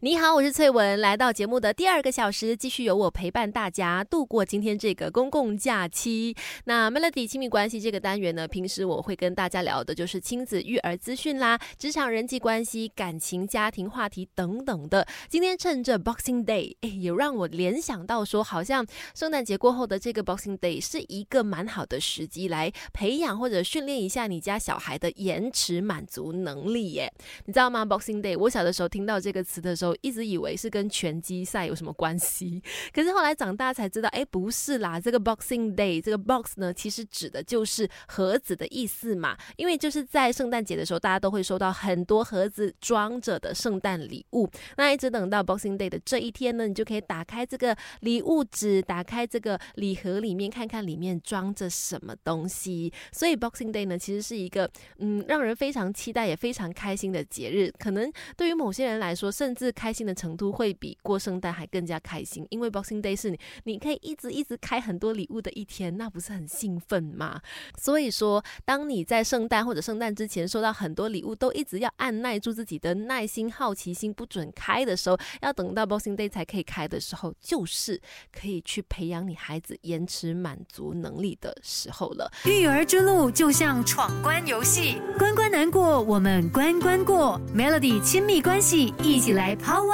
[0.00, 6.34] 你好，我是翠文，来到节目的第二个小时，继续由我陪伴大家度过今天这个公共假期。
[6.64, 15.06] 那 Melody 亲密关系这个单元呢，平时我会跟大家聊的就是亲子育儿资讯啦、职场人际关系、感情家庭话题等等的。
[15.28, 18.84] 今天趁着 Boxing Day，哎，有让我联想到说，好像
[19.14, 27.10] 圣诞节过后的这个 Boxing Day 是一个蛮好的时机，来培养或者训练一下你家小孩的延迟满足能力耶。
[27.46, 29.83] 你知道吗？Boxing Day，我小的时候听到这个词的时候。
[30.02, 35.00] 一直以为是跟拳击赛有什么关系，可是后来长大才知道，哎，不是啦。
[35.00, 39.36] 这个 Boxing Day，这个 box 呢，其实指的就是盒子的意思嘛。
[39.56, 44.48] 因为就是在圣诞节的时候，大家都会收到很多盒子装着的圣诞礼物。
[44.76, 52.92] 那一直等到 Boxing Day 的这一天呢，你就可以打开这个礼物纸，打开这个礼盒里面，看看里面装着什么东西。
[53.10, 57.72] 所以 Boxing Day 呢，其实是一个嗯，让人非常期待也非常开心的节日。
[57.78, 67.40] 可能对于某些人来说，甚至开心的程度会比过圣诞还更加开心，因为 Boxing Day 是你你可以一直一直开很多礼物的一天，那不是很兴奋吗？
[67.76, 78.00] 所以说，当你在圣诞或者圣诞之前收到很多礼物，都一直要按耐住自己的耐心、好奇心，不准开的时候，要等到 Boxing Day 才可以开的时候，就是
[78.32, 82.30] 可以去培养你孩子延迟满足能力的时候了。
[82.44, 87.40] 育儿之路就像闯关游戏，关关难过，我们关关过。
[87.54, 89.84] Melody 亲密关系，一起来跑。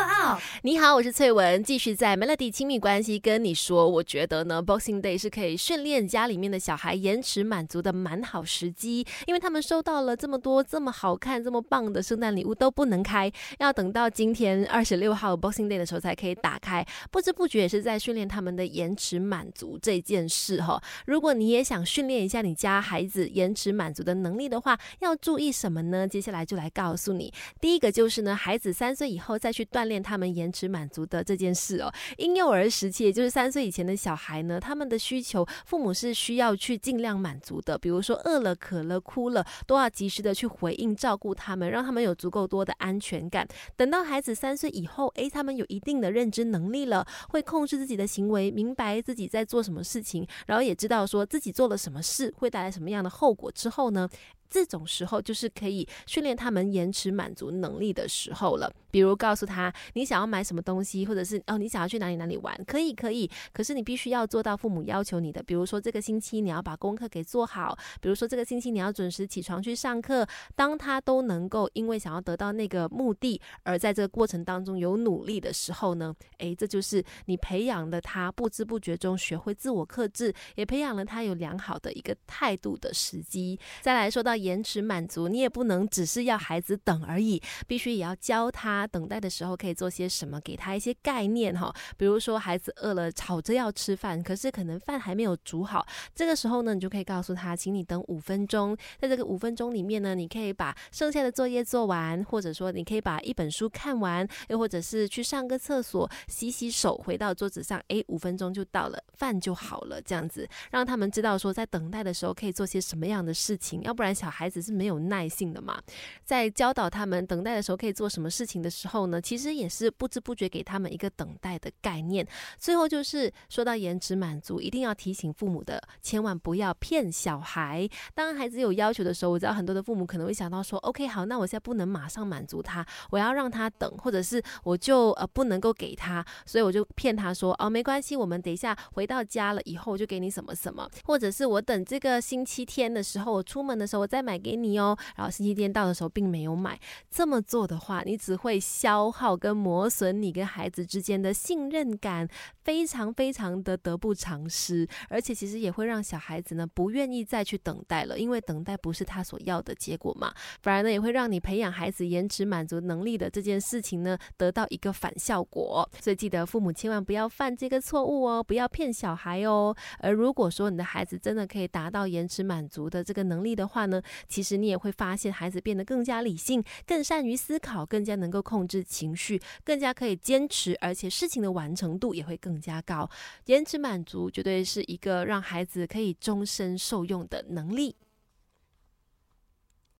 [0.62, 20.80] 你好，我是翠文，继续在 Melody 亲密关系跟你说，我觉得呢，Boxing Day 是可以训练家里面的小孩延迟满足的蛮好时机，因为他们收到了这么多这么好看、这么棒的圣诞礼物都不能开，要等到今天二十六号 Boxing Day 的时候才可以打开，不知不觉也是在训练他们的延迟满足这件事哈。
[21.06, 26.06] 如果你也想训练一下你家孩子延迟满足的能力的话，要注意什么呢？
[26.06, 37.76] 接下来就来告诉你，第一个就是呢，孩子三岁以后再去去锻炼他们延迟满足的这件事哦，婴幼儿时期，也就是三岁以前的小孩呢，他们的需求，父母是需要去尽量满足的。
[37.76, 43.46] 比如说饿了、渴了、哭了，都要及时的去回应，照顾他们，让他们有足够多的安全感。
[43.76, 54.08] 等到孩子三岁以后，诶，他们有一定的认知能力了，会控制自己的行为，明白自己在做什么事情，然后也知道说自己做了什么事会带来什么样的后果之后呢？
[54.50, 58.70] 这种时候就是可以训练他们延迟满足能力的时候了。
[58.90, 65.40] 比如告诉他你想要买什么东西，或者是哦你想要去哪里哪里玩，可以可以，可是你必须要做到父母要求你的。
[65.44, 70.26] 比如说这个星期你要把功课给做好，比如说这个星期你要准时起床去上课。
[70.56, 83.56] 当他都能够因为想要得到那个目的而在这个过程当中有努力的时候呢，诶，这就是你培养的他不知不觉中学会自我克制，也培养了他有良好的一个态度的时机。
[83.82, 84.39] 再来说到。
[84.40, 91.72] 延迟满足，你也不能只是要孩子等而已，必须也要教他等待的时候可以做些什么，给他一些概念哈。
[91.96, 114.29] 比如说孩子饿了，吵着要吃饭，可是可能饭还没有煮好，这个时候呢，你就可以告诉他，请你等五分钟，在这个五分钟里面呢，你可以把剩下的作业做完，或者说你可以把一本书看完，又或者是去上个厕所，洗洗手，回到桌子上，诶，五分钟就到了，饭就好了，这样子让他们知道说在等待的时候可以做些什么样的事情，要不然小。
[114.30, 115.80] 孩子是没有耐性的嘛，
[116.24, 122.26] 在教导他们等待的时候可以做什么事情的时候呢，其实也是不知不觉给他们一个等待的概念。
[122.58, 127.88] 最后就是说到延迟满足，一定要提醒父母的，千万不要骗小孩。
[128.14, 144.30] 当孩子有要求的时候，我知道很多的父母可能会想到说，OK，好，那我现在不能马上满足他，我要让他等，或者是我就呃不能够给他，所以我就骗他说，哦，没关系，我们等一下回到家了以后就给你什么什么，或者是我等这个星期天的时候，我出门的时候我再再。
[144.30, 146.78] 买给你哦，然后星期天到的时候并没有买。
[147.10, 152.28] 这么做的话，你只会消耗跟磨损你跟孩子之间的信任感，
[152.62, 154.86] 非常非常的得不偿失。
[155.08, 160.32] 而且其实也会让小孩子呢不愿意再去等待了，因为等待不是他所要的结果嘛。
[160.62, 165.88] 反而呢也会让你培养孩子延迟满足能力的这件事情呢得到一个反效果。
[166.00, 169.74] 所以记得父母千万不要犯这个错误哦，不要骗小孩哦。
[169.98, 174.00] 而如果说你的孩子真的可以达到延迟满足的这个能力的话呢？
[174.28, 183.08] 其实你也会发现，孩子变得更加理性，更善于思考，更加能够控制情绪，更加可以坚持，而且事情的完成度也会更加高。
[183.46, 187.96] 延迟满足绝对是一个让孩子可以终身受用的能力。